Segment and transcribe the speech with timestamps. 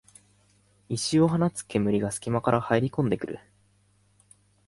[0.89, 3.39] 異臭を放つ煙がすき間から入りこんでくる